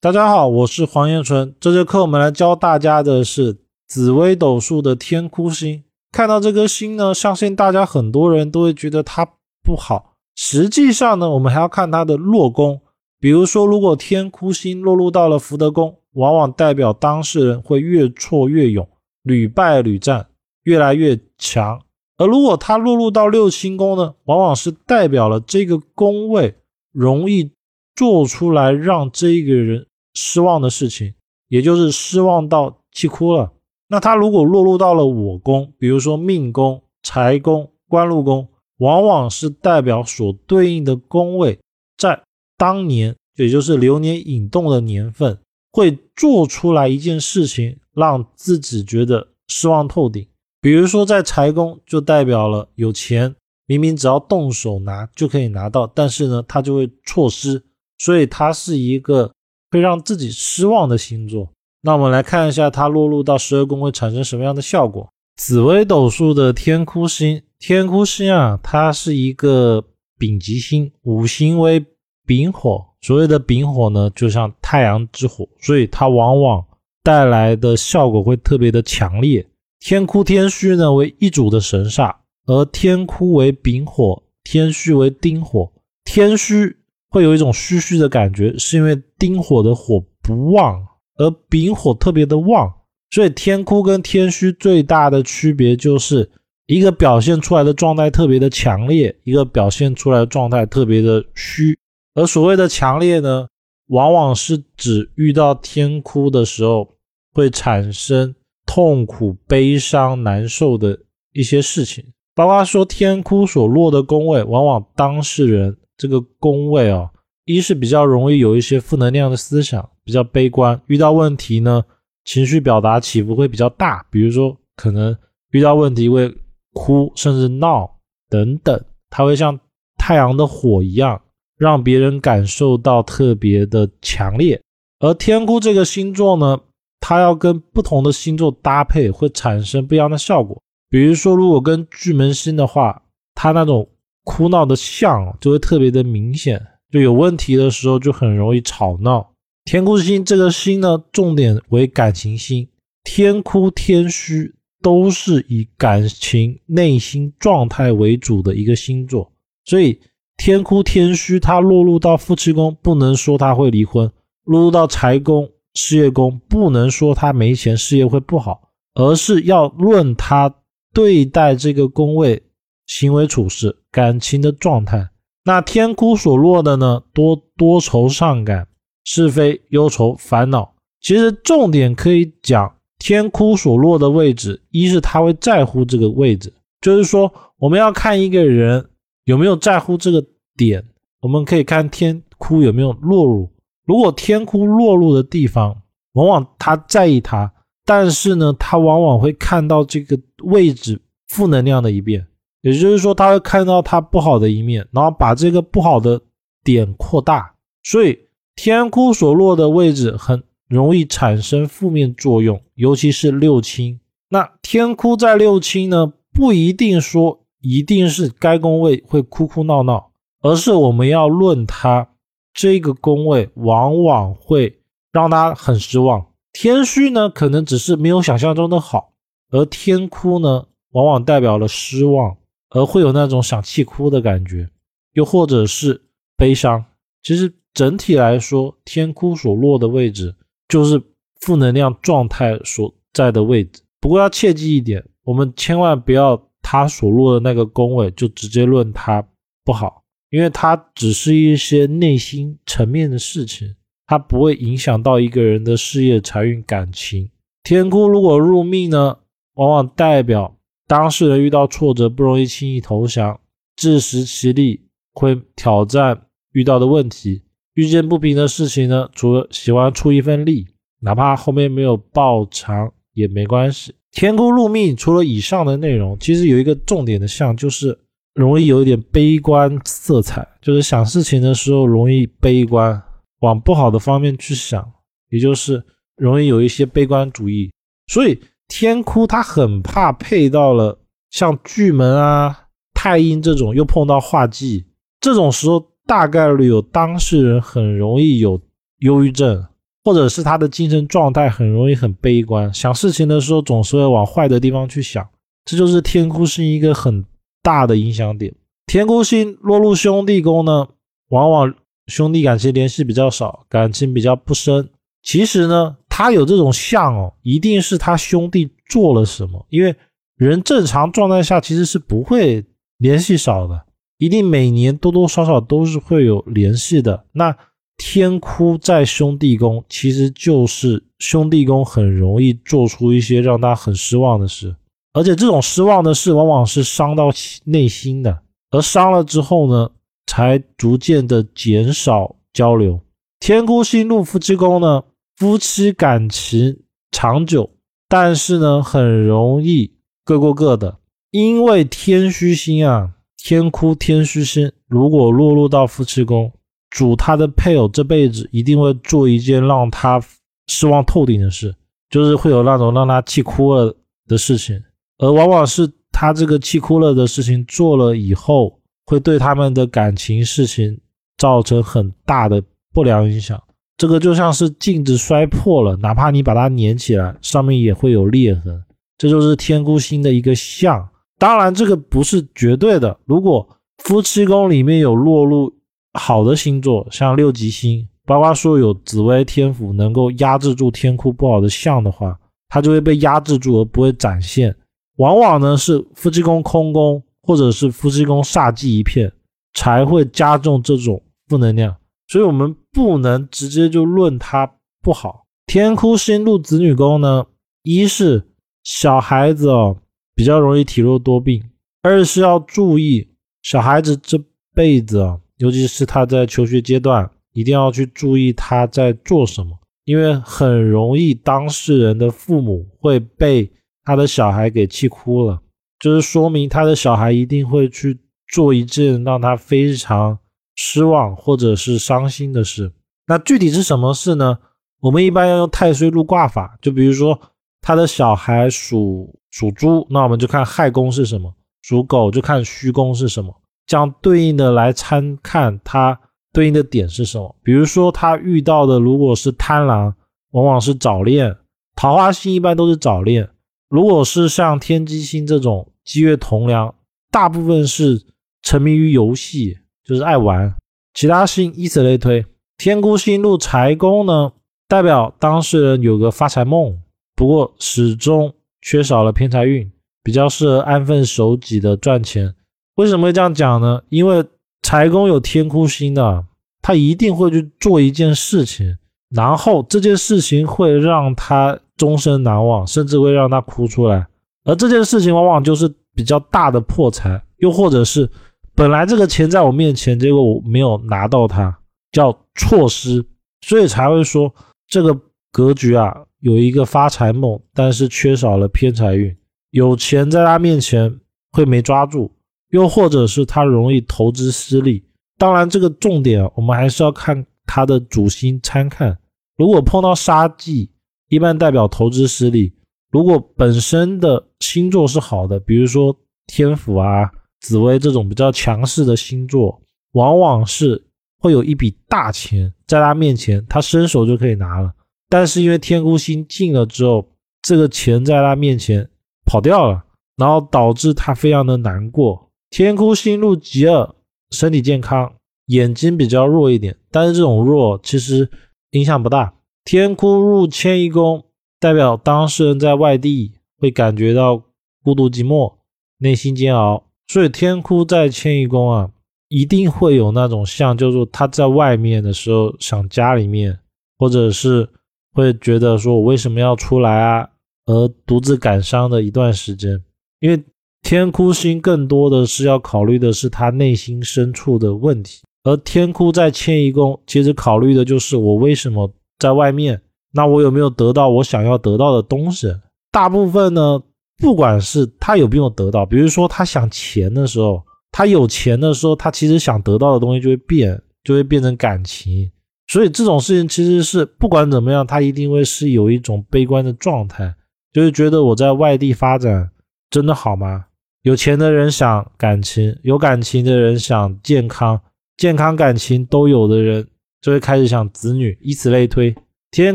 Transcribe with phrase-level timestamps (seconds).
[0.00, 1.52] 大家好，我是黄彦春。
[1.58, 3.58] 这节课我们来教大家的是
[3.88, 5.82] 紫微斗数的天哭星。
[6.12, 9.26] 看到这颗星呢，相信大家很多人都会觉得它
[9.60, 10.14] 不好。
[10.36, 12.80] 实际上呢，我们还要看它的落宫。
[13.18, 18.88] 比如说，如果天哭星落入到了福德宫，往往代表当事人会越挫越勇，
[19.24, 20.28] 屡败屡战，
[20.62, 21.82] 越来越强。
[22.18, 26.54] 而如果它落入到六星宫呢，往往是代表了这个宫位
[26.92, 27.50] 容易
[27.96, 29.87] 做出来让这个人。
[30.20, 31.14] 失望的事情，
[31.46, 33.52] 也就是失望到气哭了。
[33.86, 38.48] 那他如果落入到了我宫，比如说命宫、财宫、官禄宫，
[38.78, 41.56] 往往是代表所对应的宫位
[41.96, 42.20] 在
[42.56, 45.38] 当年，也就是流年引动的年份，
[45.70, 50.26] 会做出来一件事情，让自己觉得失望透顶。
[50.60, 57.62] 比如说在财宫，就代表了有钱，明明只要动手拿就可以拿到，但是呢，他就会错失，
[57.98, 59.30] 所以它是一个。
[59.70, 61.48] 会让自己失望的星座，
[61.82, 65.08] 那我们来看一下它落入到十二宫会产生什么样的效果。
[65.36, 69.84] 紫微斗数的天哭星，天哭星啊，它是一个
[70.18, 71.84] 丙级星，五行为
[72.26, 72.84] 丙火。
[73.00, 76.64] 所谓的丙火呢，就像太阳之火，所以它往往
[77.04, 79.46] 带来的效果会特别的强烈。
[79.78, 82.12] 天哭天虚呢为一组的神煞，
[82.46, 85.70] 而天哭为丙火，天虚为丁火，
[86.04, 86.77] 天虚。
[87.10, 92.72] 会有一种虚虚的感觉，是因为丁火的火不旺，而丙火特别的旺，
[93.10, 96.30] 所以天哭跟天虚最大的区别就是
[96.66, 101.78] 一个表现出来的状态特别的强烈，一个表现出来的状态特别的虚。
[102.14, 103.46] 而所谓的强烈呢，
[103.88, 106.96] 往往是指遇到天哭的时候
[107.32, 108.34] 会产生
[108.66, 110.98] 痛苦、悲伤、难受的
[111.32, 115.74] 一些事情，包括说天哭所落的宫位，往往当事人。
[115.98, 117.10] 这个宫位啊，
[117.44, 121.84] 一是比较容易有一些负能量的思想，比较悲观，遇到问题呢，
[122.24, 125.14] 情绪表达起伏会比较大，比如说可能
[125.50, 126.32] 遇到问题会
[126.72, 127.98] 哭，甚至闹
[128.30, 129.58] 等等，它会像
[129.98, 131.20] 太阳的火一样，
[131.58, 134.60] 让别人感受到特别的强烈。
[135.00, 136.60] 而天哭这个星座呢，
[137.00, 140.62] 它要跟不同的星座搭配，会产生不一样的效果。
[140.88, 143.02] 比如说，如果跟巨门星的话，
[143.34, 143.88] 它那种。
[144.28, 146.62] 哭闹的像就会特别的明显，
[146.92, 149.32] 就有问题的时候就很容易吵闹。
[149.64, 152.68] 天哭星这个星呢，重点为感情星，
[153.02, 159.32] 天哭天虚都是以感情内心状态为主的一个星座，
[159.64, 159.98] 所以
[160.36, 164.06] 天哭天虚，它落入到夫妻宫，不能说他会离婚；
[164.44, 168.60] 落入到财宫、事业宫，不能说他没钱，事业会不好，
[168.94, 170.54] 而是要论他
[170.92, 172.42] 对待这个宫位。
[172.88, 175.08] 行为处事、感情的状态，
[175.44, 177.02] 那天哭所落的呢？
[177.12, 178.68] 多多愁善感、
[179.02, 180.76] 是非忧愁、烦恼。
[181.00, 188.88] 其实重点可以讲，天哭所落的位置，一是他会在乎这个位置，就是说我们要看一个人
[189.24, 190.24] 有没有在乎这个
[190.56, 190.84] 点，
[191.20, 193.50] 我们可以看天哭有没有落入。
[193.84, 195.76] 如果天哭落入的地方，
[196.12, 197.52] 往往他在意他，
[197.84, 202.24] 但是呢，他往往会看到这个位置负能量的一面。
[202.60, 206.20] 也就是说，他会看到他不好的一面，然后把这个不好的
[206.64, 208.18] 点扩大，所以
[208.56, 214.00] 天哭所落的位置很容易产生负面作用，尤其是六亲。
[214.30, 220.10] 那天哭在六亲呢，不一定说一定是该宫位会哭哭闹闹，
[220.42, 222.10] 而是我们要论他
[222.52, 224.80] 这个宫位，往往会
[225.12, 226.26] 让他很失望。
[226.52, 229.12] 天虚呢，可能只是没有想象中的好，
[229.50, 232.36] 而天哭呢，往往代表了失望。
[232.70, 234.68] 而会有那种想气哭的感觉，
[235.14, 236.02] 又或者是
[236.36, 236.84] 悲伤。
[237.22, 240.34] 其实整体来说，天哭所落的位置
[240.68, 241.02] 就是
[241.40, 243.82] 负能量状态所在的位置。
[244.00, 249.26] 不过要切记一点，我们千万不要他所落的那个宫位就直接论他
[249.64, 253.74] 不好，因为它只是一些内心层面的事情，
[254.06, 257.30] 它不会影响到一个人的事业、财运、感情。
[257.62, 259.18] 天哭如果入命呢，
[259.54, 260.57] 往往代表。
[260.88, 263.38] 当事人遇到挫折不容易轻易投降，
[263.76, 264.80] 自食其力，
[265.12, 266.18] 会挑战
[266.52, 267.42] 遇到的问题。
[267.74, 270.66] 遇见不平的事情呢，除了喜欢出一份力，
[271.00, 273.94] 哪怕后面没有报偿也没关系。
[274.12, 277.96] 天哭入命，除了以上的内容，其实有一个重点的项，就是
[278.34, 283.00] 容易有一点悲观色彩，就是想事情的时候容易悲观，
[283.40, 284.90] 往不好的方面去想，
[285.28, 285.84] 也就是
[286.16, 287.70] 容易有一些悲观主义。
[288.06, 288.40] 所以。
[288.68, 290.98] 天哭，他很怕配到了
[291.30, 294.84] 像巨门啊、太阴这种，又碰到化忌，
[295.20, 298.60] 这种时候大概率有当事人很容易有
[298.98, 299.66] 忧郁症，
[300.04, 305.26] 或者是他的精神状态很容易很悲观，想事情的时候总是会往坏的地方去想，
[305.64, 307.24] 这就是天哭星一个很
[307.62, 308.54] 大的影响点。
[308.86, 310.88] 天哭星落入兄弟宫呢，
[311.28, 311.74] 往往
[312.06, 314.88] 兄弟感情联系比较少，感情比较不深。
[315.22, 319.94] 其实呢，他有这种相哦，一定是他兄弟做了什么，因为
[320.36, 322.66] 人正常状态下其实是不会
[322.96, 323.84] 联系少的，
[324.18, 327.24] 一定每年多多少少都是会有联系的。
[327.30, 327.56] 那
[327.96, 334.74] 天哭在兄弟宫，其实就是兄弟宫很容易做出一些让他很失望的事，
[335.12, 337.30] 而且这种失望的事往往是伤到
[337.62, 338.40] 内心的，
[338.72, 339.88] 而伤了之后呢，
[340.26, 343.00] 才逐渐的减少交流。
[343.38, 345.04] 天哭星入夫妻宫呢，
[345.38, 346.80] 夫妻感情
[347.12, 347.70] 长久，
[348.08, 349.92] 但是呢，很容易
[350.24, 350.98] 各过各的，
[351.30, 356.52] 因为天虚星啊，天哭天虚星如果落入到夫妻宫。
[356.90, 360.20] 主他的配偶这辈子一定会做一件让他
[360.66, 361.72] 失望透顶的事，
[362.10, 363.94] 就是会有那种让他气哭了
[364.26, 364.82] 的事情，
[365.18, 371.00] 而往往是他这个气哭了的事情做了以后，会对他们的感情事情
[371.36, 372.60] 造成很大的
[372.92, 373.62] 不良影响。
[373.98, 378.82] 这个就像是镜子摔破了，哪怕你把它粘起来，上面也会有裂痕。
[379.18, 381.06] 这就是天孤星的一个象。
[381.38, 383.18] 当然，这个不是绝对的。
[383.26, 383.68] 如果
[383.98, 385.74] 夫妻宫里面有落入。
[386.14, 392.36] 好的星座，像六吉星，包括说有紫微天府能够压制住天库不好的相的话，
[392.70, 394.74] 它就会被压制住而不会展现。
[395.18, 399.30] 往往呢是夫妻宫空宫，或者是夫妻宫煞忌一片，
[399.74, 401.94] 才会加重这种负能量。
[402.28, 404.70] 所以，我们不能直接就论它
[405.02, 405.46] 不好。
[405.66, 407.46] 天哭星入子女宫呢，
[407.82, 408.46] 一是
[408.84, 409.96] 小孩子哦
[410.34, 411.62] 比较容易体弱多病，
[412.02, 413.28] 二是要注意
[413.62, 414.38] 小孩子这
[414.74, 415.40] 辈子啊。
[415.56, 423.68] 尤其是他在求学阶段，一定要去注意他在做什么，因为很容易当事人的父母会被
[424.04, 425.60] 他的小孩给气哭了，
[425.98, 430.38] 就是说明他的小孩一定会去做一件让他非常
[430.80, 432.92] 失望或者是伤心的事。
[433.26, 434.58] 那具体是什么事呢？
[435.00, 437.40] 我们一般要用太岁入卦法，就比如说
[437.80, 441.50] 他的小孩属属猪，那我们就看亥宫是什么；
[441.82, 443.52] 属狗就看戌宫是什么。
[443.86, 446.20] 这样对应的来参看它
[446.52, 447.56] 对应的点是什么？
[447.64, 450.14] 比如说他遇到的如果是贪狼，
[450.52, 451.52] 往往是早恋；
[451.96, 453.50] 桃花星一般都是早恋。
[453.88, 456.94] 如果是像天机星这种积月同梁，
[457.32, 458.24] 大部分是
[458.62, 459.78] 沉迷于游戏，
[460.08, 460.74] 就是爱玩。
[461.12, 462.44] 其他星以此类推。
[462.78, 464.52] 天孤星入财宫呢，
[464.88, 466.96] 代表当事人有个发财梦，
[467.36, 469.90] 不过始终缺少了偏财运，
[470.22, 472.54] 比较适合安分守己的赚钱。
[472.94, 474.00] 为什么会这样讲呢？
[474.08, 474.44] 因为
[474.82, 476.44] 财宫有天哭星的，
[476.80, 478.96] 他一定会去做一件事情，
[479.30, 484.26] 然后这件事情会让他终身难忘，甚至会让他哭出来。
[484.64, 488.30] 而这件事情往往就是比较大的破财，又或者是
[488.78, 491.76] 本来这个钱在我面前，结果我没有拿到它，
[492.12, 493.26] 叫错失，
[493.62, 494.54] 所以才会说
[494.86, 495.20] 这个
[495.50, 499.36] 格局啊有一个发财梦，但是缺少了偏财运，
[499.70, 501.18] 有钱在他面前
[501.50, 502.32] 会没抓住。
[502.70, 505.04] 又或者是他容易投资失利，
[505.38, 509.18] 当然这个重点我们还是要看他的主星参看。
[509.56, 510.88] 如果碰到杀忌，
[511.30, 512.70] 一般代表投资失利；
[513.10, 516.14] 如果本身的星座是好的，比如说
[516.46, 517.28] 天府啊、
[517.60, 519.80] 紫薇这种比较强势的星座，
[520.12, 521.06] 往往是
[521.38, 524.92] 会有一笔大钱在他面前，他伸手就可以拿了。
[525.28, 527.28] 但是因为天孤星进了之后，
[527.62, 529.08] 这个钱在他面前
[529.44, 530.04] 跑掉了，
[530.36, 532.50] 然后导致他非常的难过。
[532.70, 534.14] 天哭星入吉二，
[534.50, 535.34] 身体健康，
[535.66, 538.48] 眼睛比较弱一点，但是这种弱其实
[538.92, 539.54] 影响不大。
[539.84, 541.44] 天哭入迁移宫，
[541.80, 544.62] 代表当事人在外地会感觉到
[545.02, 545.76] 孤独寂寞，
[546.18, 547.07] 内心煎熬。
[547.28, 549.10] 所以天哭在迁移宫啊，
[549.48, 553.78] 一定会有那种像，就是他在外面的时候想家里面，
[554.18, 554.88] 或者是
[555.32, 557.48] 会觉得说我为什么要出来啊，
[557.86, 560.02] 而独自感伤的一段时间，
[560.40, 560.62] 因为。
[561.00, 569.08] 天哭星更多的是要考虑的是他内心深处的问题，而天哭在迁移宫，其实考虑的就是我为什么
[569.38, 572.74] 在外面，那我有没有得到我想要得到的东西？
[573.12, 574.02] 大部分呢，
[574.38, 582.50] 不管是他有没有得到，比如说他想钱的时候，他有钱的时候，他其实想得到的东西就会变，就会变成感情。
[582.86, 587.54] 所以这种事情其实是不管怎么样，他一定会是有一种悲观的状态，
[587.92, 589.68] 就是觉得我在外地发展
[590.08, 590.86] 真的好吗？
[591.22, 594.98] 有钱的人想感情，有感情的人想健康，
[595.36, 597.06] 健康感情都有的人
[597.42, 599.34] 就会开始想子女，以此类推。
[599.70, 599.94] 天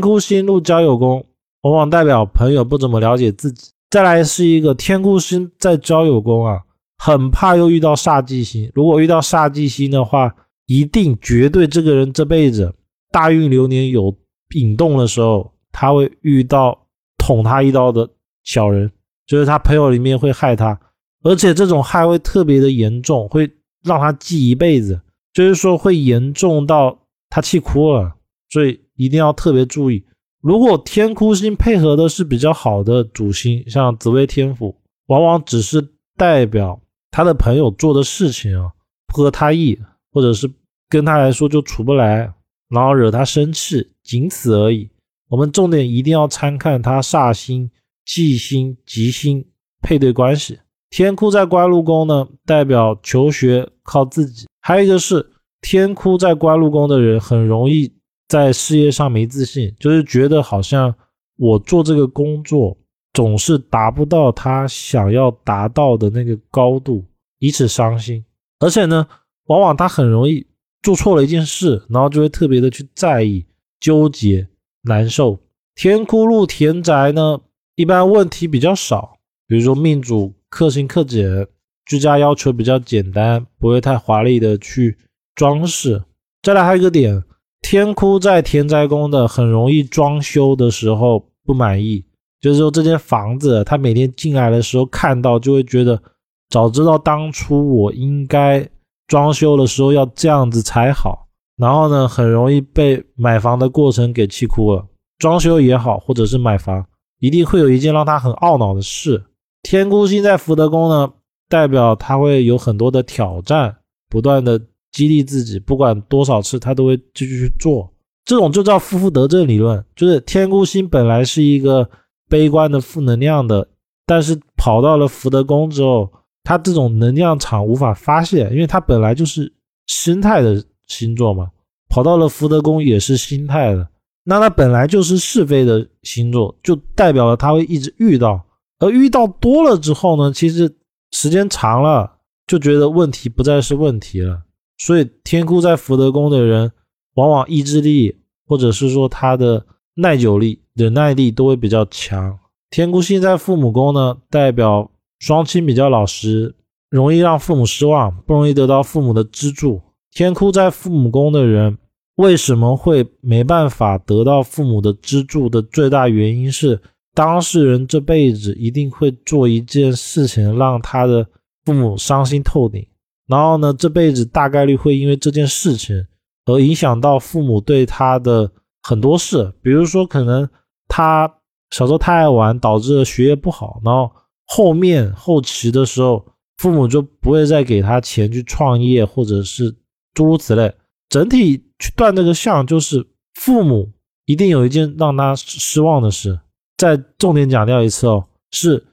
[0.00, 1.26] 哭星入交友宫，
[1.62, 3.72] 往往代表朋友不怎么了解自己。
[3.94, 6.62] 再来是一个天哭星在交友宫啊，
[6.98, 8.68] 很怕又遇到煞忌星。
[8.74, 10.34] 如果遇到煞忌星的话，
[10.66, 12.74] 一定绝对这个人这辈子
[13.12, 14.12] 大运流年有
[14.56, 16.76] 引动的时候，他会遇到
[17.18, 18.10] 捅他一刀的
[18.42, 18.90] 小人，
[19.28, 20.76] 就是他朋友里面会害他，
[21.22, 23.48] 而且这种害会特别的严重，会
[23.84, 25.00] 让他记一辈子，
[25.32, 26.98] 就是说会严重到
[27.30, 28.12] 他气哭了，
[28.50, 30.04] 所以一定要特别注意。
[30.44, 36.78] 如果天哭星配合的是比较好的主星，像紫微天府，往往只是代表
[37.10, 38.70] 他的朋友做的事情啊
[39.06, 39.76] 不合他意。
[40.12, 40.48] 或者是
[40.88, 42.32] 跟他来说就处不来，
[42.68, 44.88] 然后惹他生气，仅此而已。
[45.28, 47.68] 我们重点一定要参看他煞星、
[48.04, 49.44] 忌星、吉星
[49.82, 50.60] 配对关系。
[50.90, 57.92] 天哭在官禄宫呢，代表求学靠自己；还有一个是天哭在官禄宫的人，很容易
[58.28, 60.94] 在事业上没自信，就是觉得好像
[61.36, 62.76] 我做这个工作
[63.12, 67.04] 总是达不到他想要达到的那个高度，
[67.38, 68.24] 以此伤心。
[68.58, 69.06] 而且呢。
[69.48, 70.46] 往往他很容易
[70.82, 73.44] 做错了一件事，然后就会特别的去在意、
[73.78, 74.48] 纠结、
[74.84, 75.38] 难受。
[75.74, 77.38] 天哭入田宅呢，
[77.74, 81.46] 一般问题比较少，比如说命主克星克俭，
[81.84, 84.96] 居家要求比较简单，不会太华丽的去
[85.34, 86.02] 装饰。
[86.42, 87.22] 再来还有一个点，
[87.64, 92.04] 天哭在田宅宫的，很容易装修的时候不满意，
[92.40, 96.00] 就是说这间房子他每天进来的时候看到就会觉得，
[96.48, 98.64] 早知道当初我应该。
[99.06, 101.28] 装修的时候要这样子才好，
[101.58, 104.82] 然后呢，很容易被买房的过程给气哭了。
[105.18, 106.82] 装修也好，或者是买房，
[107.20, 109.22] 一定会有一件让他很懊恼的事。
[109.62, 111.12] 天孤星在福德宫呢，
[111.50, 113.76] 代表他会有很多的挑战，
[114.08, 114.58] 不断的
[114.94, 117.92] 激励自己，不管多少次他都会继续去做。
[118.24, 121.86] 这种就叫负负得正理论，就是天孤星本来是一个
[122.30, 123.68] 悲观的负能量的，
[124.06, 126.10] 但是跑到了福德宫之后。
[126.46, 129.50] 他这种能量场无法发泄，因为他本来就是
[129.86, 131.48] 心态的星座嘛，
[131.88, 133.88] 跑到了福德宫也是心态的，
[134.24, 138.44] 那他本来就是是非的星座，就代表了他会一直遇到，
[138.78, 140.70] 而遇到多了之后呢，其实
[141.12, 144.42] 时间长了就觉得问题不再是问题了。
[144.78, 146.72] 所以天哭在福德宫的人，
[147.14, 148.16] 往往意志力
[148.46, 149.64] 或者是说他的
[149.94, 152.38] 耐久力、忍耐力都会比较强。
[152.70, 154.90] 天哭星在父母宫呢，代表。
[155.20, 156.54] 双亲比较老实，
[156.90, 159.80] 容易让父母失望，不容易得到父母的资助。
[160.10, 161.78] 天哭在父母宫的人，
[162.16, 166.78] 为什么会没办法得到父母的资助的最大原因是，
[167.14, 171.26] 当事人这辈子一定会做一件事情让他的
[171.64, 172.86] 父母伤心透顶，
[173.26, 176.06] 然后呢，这辈子大概率会因为这件事情
[176.46, 178.50] 而影响到父母对他的
[178.82, 180.48] 很多事，比如说可能
[180.88, 181.32] 他
[181.70, 184.10] 小时候太爱玩，导致了学业不好，然后。
[184.46, 186.22] 后面后期的时候，
[186.58, 189.74] 父母就不会再给他钱去创业，或者是
[190.12, 190.70] 诸如此类。
[191.08, 193.90] 整体去断这个项，就是父母
[194.26, 196.38] 一定有一件让他失望的事。
[196.76, 198.84] 再重点讲掉一次哦，是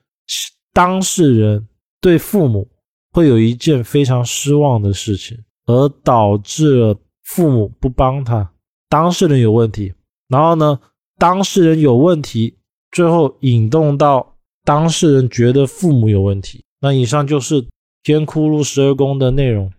[0.71, 1.67] 当事人
[1.99, 2.70] 对父母
[3.11, 8.51] 会有一件非常失望的事情，而导致了父母不帮他。
[8.89, 9.93] 当事人有问题，
[10.27, 10.79] 然后呢，
[11.17, 12.57] 当事人有问题，
[12.91, 14.27] 最后引动到。
[14.63, 17.65] 当事人觉得父母有问题，那以上就是
[18.03, 19.73] 天哭路十二宫的内容。